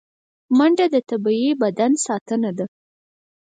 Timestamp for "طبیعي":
1.09-1.51